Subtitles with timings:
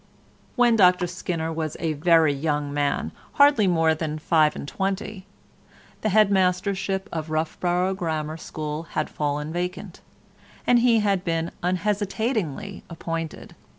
[0.55, 5.27] When Dr Skinner was a very young man, hardly more than five and twenty,
[6.01, 10.01] the head mastership of Roughborough Grammar School had fallen vacant,
[10.65, 13.53] and he had been unhesitatingly appointed.